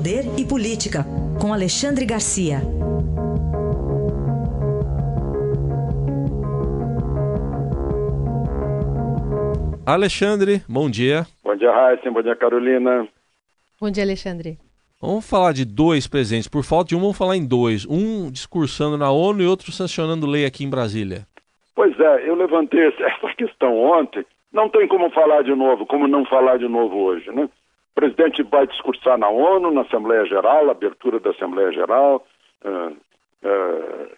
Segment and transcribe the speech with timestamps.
[0.00, 1.04] Poder e Política,
[1.38, 2.60] com Alexandre Garcia.
[9.84, 11.26] Alexandre, bom dia.
[11.44, 12.10] Bom dia, Raíssa.
[12.10, 13.06] Bom dia, Carolina.
[13.78, 14.56] Bom dia, Alexandre.
[15.02, 16.48] Vamos falar de dois presentes.
[16.48, 17.84] Por falta de um, vamos falar em dois.
[17.84, 21.26] Um discursando na ONU e outro sancionando lei aqui em Brasília.
[21.74, 24.24] Pois é, eu levantei essa questão ontem.
[24.50, 27.50] Não tem como falar de novo, como não falar de novo hoje, né?
[27.92, 32.24] O presidente vai discursar na ONU, na Assembleia Geral, abertura da Assembleia Geral.
[32.64, 32.96] Uh,
[33.44, 34.10] uh,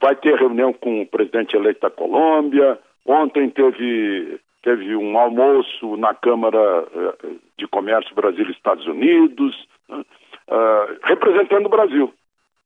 [0.00, 2.78] vai ter reunião com o presidente eleito da Colômbia.
[3.04, 6.58] Ontem teve teve um almoço na Câmara
[6.92, 9.54] eh, de Comércio Brasil-Estados Unidos,
[9.88, 12.12] uh, representando o Brasil.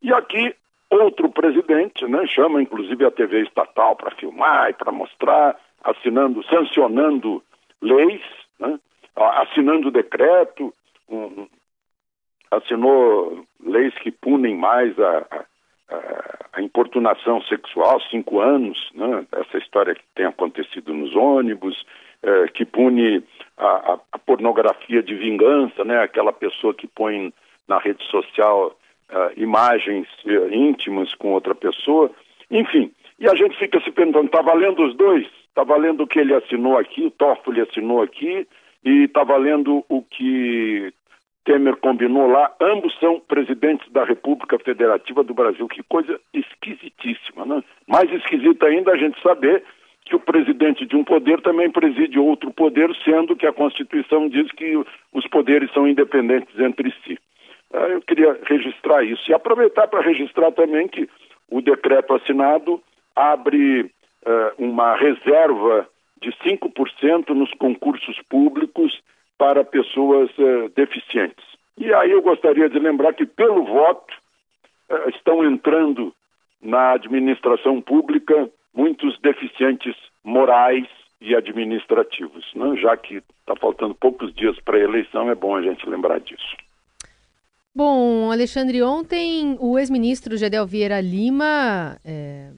[0.00, 0.54] E aqui,
[0.88, 7.42] outro presidente, né, chama inclusive a TV estatal para filmar e para mostrar, assinando, sancionando
[7.82, 8.22] leis,
[8.58, 8.80] né,
[9.16, 10.72] assinando decreto,
[11.08, 11.46] um,
[12.50, 15.26] assinou leis que punem mais a,
[15.90, 19.26] a, a importunação sexual, cinco anos, né?
[19.32, 21.84] essa história que tem acontecido nos ônibus,
[22.22, 23.22] eh, que pune
[23.56, 26.02] a, a, a, pornografia de vingança, né?
[26.02, 27.32] aquela pessoa que põe
[27.68, 28.76] na rede social
[29.10, 32.10] uh, imagens uh, íntimas com outra pessoa,
[32.50, 32.92] enfim.
[33.18, 35.26] E a gente fica se perguntando, está valendo os dois?
[35.48, 38.46] Está valendo o que ele assinou aqui, o Toffoli assinou aqui,
[38.84, 40.92] e está valendo o que
[41.44, 45.66] Temer combinou lá, ambos são presidentes da República Federativa do Brasil.
[45.68, 47.62] Que coisa esquisitíssima, né?
[47.86, 49.62] Mais esquisita ainda a gente saber
[50.04, 54.50] que o presidente de um poder também preside outro poder, sendo que a Constituição diz
[54.52, 54.76] que
[55.12, 57.18] os poderes são independentes entre si.
[57.72, 61.08] Ah, eu queria registrar isso e aproveitar para registrar também que
[61.48, 62.82] o decreto assinado
[63.14, 63.90] abre uh,
[64.58, 65.88] uma reserva
[66.20, 69.00] de 5% nos concursos públicos
[69.38, 71.44] para pessoas uh, deficientes.
[71.78, 74.14] E aí eu gostaria de lembrar que, pelo voto,
[74.90, 76.14] uh, estão entrando
[76.60, 80.86] na administração pública muitos deficientes morais
[81.20, 82.44] e administrativos.
[82.54, 82.76] Né?
[82.76, 86.56] Já que está faltando poucos dias para a eleição, é bom a gente lembrar disso.
[87.74, 92.50] Bom, Alexandre, ontem o ex-ministro Gedel Vieira Lima é,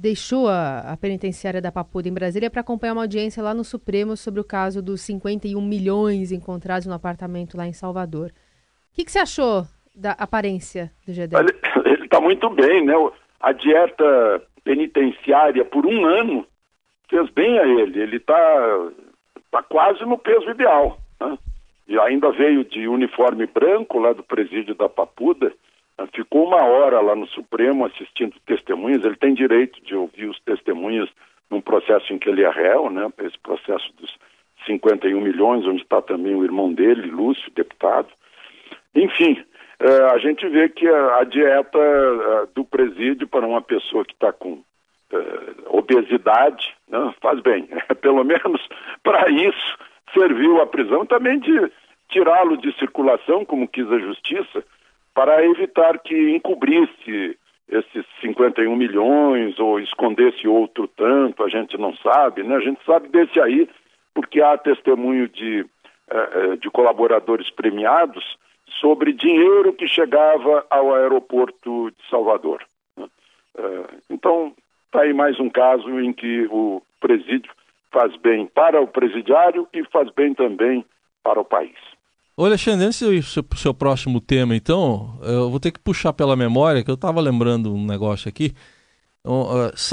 [0.00, 4.16] deixou a, a, penitenciária da Papuda em Brasília para acompanhar uma audiência lá no Supremo
[4.16, 8.28] sobre o caso dos 51 milhões encontrados no apartamento lá em Salvador.
[8.28, 11.40] O que, que você achou da aparência do Gedel?
[11.84, 12.94] Ele está muito bem, né?
[13.40, 16.46] A dieta penitenciária por um ano
[17.08, 18.00] fez bem a ele.
[18.00, 18.90] Ele está
[19.50, 20.98] tá quase no peso ideal.
[21.20, 21.38] Né?
[21.88, 25.52] E ainda veio de uniforme branco lá do presídio da Papuda.
[25.98, 26.08] Né?
[26.14, 29.04] Ficou uma hora lá no Supremo assistindo testemunhas.
[29.04, 31.08] Ele tem direito de ouvir os testemunhas
[31.50, 33.10] num processo em que ele é réu, né?
[33.22, 34.14] Esse processo dos
[34.66, 38.08] 51 milhões, onde está também o irmão dele, Lúcio, deputado.
[38.94, 39.42] Enfim,
[39.80, 44.32] é, a gente vê que a, dieta a, do presídio para uma pessoa que está
[44.32, 44.62] com
[45.12, 45.18] é,
[45.68, 47.68] obesidade né, faz bem.
[48.02, 48.60] Pelo menos
[49.02, 49.78] para isso
[50.12, 51.70] serviu a prisão também de
[52.08, 54.64] tirá-lo de circulação, como quis a justiça,
[55.18, 57.36] para evitar que encobrisse
[57.68, 62.54] esses 51 milhões ou escondesse outro tanto, a gente não sabe, né?
[62.54, 63.68] A gente sabe desse aí
[64.14, 65.66] porque há testemunho de,
[66.08, 68.38] é, de colaboradores premiados
[68.80, 72.64] sobre dinheiro que chegava ao aeroporto de Salvador.
[72.96, 73.08] Né?
[73.56, 74.54] É, então,
[74.86, 77.52] está aí mais um caso em que o presídio
[77.90, 80.84] faz bem para o presidiário e faz bem também
[81.24, 81.97] para o país.
[82.38, 85.80] Ô Alexandre, antes de ir para o seu próximo tema, então, eu vou ter que
[85.80, 88.54] puxar pela memória, que eu estava lembrando um negócio aqui.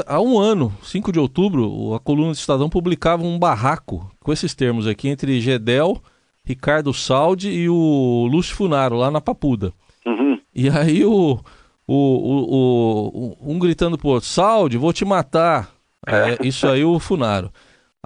[0.06, 4.54] Há um ano, 5 de outubro, a coluna do Estadão publicava um barraco com esses
[4.54, 6.00] termos aqui entre Gedel
[6.46, 9.74] Ricardo Saldi e o Lúcio Funaro, lá na Papuda.
[10.06, 10.40] Uhum.
[10.54, 11.40] E aí o,
[11.88, 15.72] o, o, o, um gritando pro outro, Saldi, vou te matar.
[16.06, 17.52] É, isso aí o Funaro.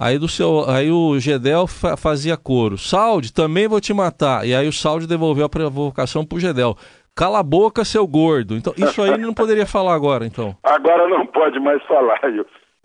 [0.02, 2.78] Aí, do seu, aí o Gedel fa fazia coro.
[2.78, 4.48] Saldi, também vou te matar.
[4.48, 6.78] E aí o Saldi devolveu a provocação pro Gedel.
[7.14, 8.56] Cala a boca, seu gordo.
[8.56, 10.56] Então, isso aí não poderia falar agora, então.
[10.64, 12.18] Agora não pode mais falar.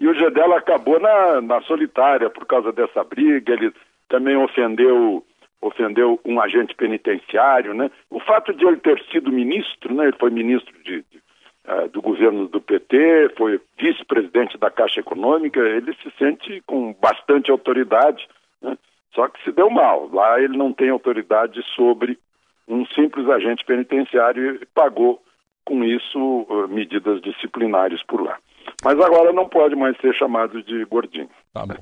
[0.00, 3.52] E o Gedel acabou na, na solitária por causa dessa briga.
[3.52, 3.72] Ele
[4.08, 5.24] também ofendeu
[5.62, 7.90] ofendeu um agente penitenciário, né?
[8.10, 10.04] O fato de ele ter sido ministro, né?
[10.04, 11.23] Ele foi ministro de, de
[11.66, 17.50] uh, do governo do PT, foi vice-presidente da Caixa Econômica, ele se sente com bastante
[17.50, 18.26] autoridade,
[18.62, 18.76] né?
[19.14, 20.08] Só que se deu mal.
[20.12, 22.18] Lá ele não tem autoridade sobre
[22.66, 25.22] um simples agente penitenciário e pagou
[25.64, 28.38] com isso uh, medidas disciplinares por lá.
[28.82, 31.30] Mas agora não pode mais ser chamado de gordinho.
[31.52, 31.76] Tá bom.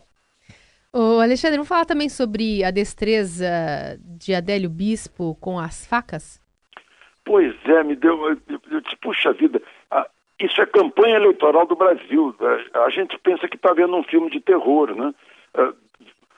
[0.95, 6.39] Ô Alexandre, vamos falar também sobre a destreza de Adélio Bispo com as facas?
[7.25, 8.29] Pois é, me deu.
[8.29, 8.37] Eu,
[8.71, 9.63] eu disse, puxa vida,
[10.47, 12.35] isso é campanha eleitoral do Brasil.
[12.75, 15.13] A, gente pensa que está vendo um filme de terror, né?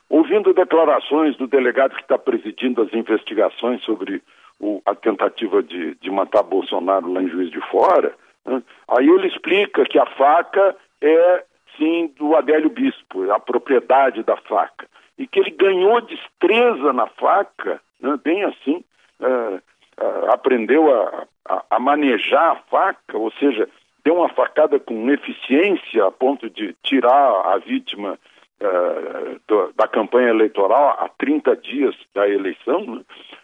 [0.08, 4.22] ouvindo declarações do delegado que está presidindo as investigações sobre
[4.60, 8.14] o, a tentativa de, de, matar Bolsonaro lá em Juiz de Fora,
[8.46, 8.62] né?
[8.88, 11.44] aí ele explica que a faca é,
[11.76, 14.86] sim, do Adélio Bispo, é a propriedade da faca.
[15.18, 18.18] E que ele ganhou destreza na faca, né?
[18.22, 18.84] bem assim,
[19.20, 19.60] é,
[20.00, 23.68] é, aprendeu a, a, a manejar a faca, ou seja,
[24.04, 28.18] deu uma facada com eficiência a ponto de tirar a vítima
[28.60, 33.02] uh, do, da campanha eleitoral há 30 dias da eleição, né?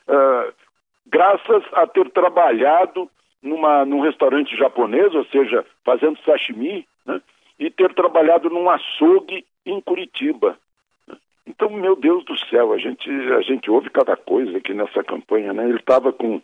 [0.08, 0.52] uh,
[1.06, 3.10] graças a ter trabalhado
[3.42, 7.20] numa, num restaurante japonês, ou seja, fazendo sashimi, né?
[7.58, 10.56] e ter trabalhado num açougue em Curitiba.
[11.46, 15.52] Então, meu Deus do céu, a gente, a gente ouve cada coisa aqui nessa campanha,
[15.52, 15.68] né?
[15.68, 16.40] Ele estava com,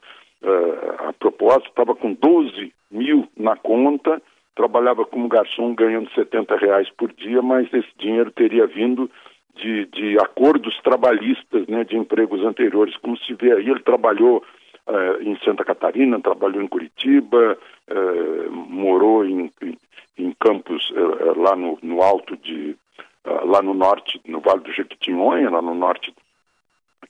[0.99, 4.21] a propósito, estava com 12 mil na conta,
[4.55, 9.11] trabalhava como garçom ganhando 70 reais por dia, mas esse dinheiro teria vindo
[9.55, 12.97] de, de acordos trabalhistas, né, de empregos anteriores.
[12.97, 14.43] Como se vê aí, ele trabalhou
[14.87, 17.59] uh, em Santa Catarina, trabalhou em Curitiba,
[17.91, 19.79] uh, morou em, em,
[20.19, 22.77] em Campos, uh, lá no, no, alto de,
[23.25, 26.15] lá no norte, no Vale do Jequitinhonha, lá no norte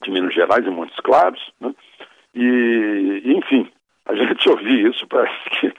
[0.03, 1.75] de Minas Gerais, em Montes Claros, né?
[2.37, 3.67] E, enfim,
[4.05, 5.73] a gente ouvir isso parece que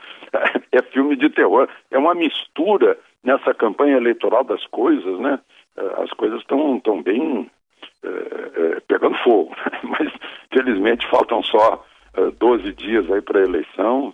[0.72, 1.70] é filme de terror.
[1.92, 5.40] É uma mistura nessa campanha eleitoral das coisas, né?
[5.78, 7.50] É, as coisas estão tão bem
[8.04, 9.80] é, é, pegando fogo, né?
[10.00, 10.14] mas
[10.52, 14.14] felizmente faltam só é, 12 dias aí para a eleição.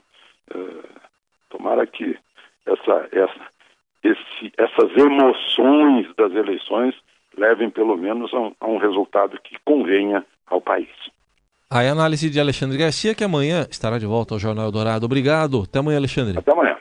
[0.54, 0.58] É,
[1.50, 2.18] tomara que
[2.66, 3.48] essa, essa,
[4.04, 6.96] esse, essas emoções das eleições
[7.38, 10.90] levem pelo menos a um, a um resultado que convenha ao país.
[11.74, 15.08] A análise de Alexandre Garcia, que amanhã estará de volta ao Jornal Dourado.
[15.08, 15.64] Obrigado.
[15.64, 16.38] Até amanhã, Alexandre.
[16.38, 16.76] Até amanhã.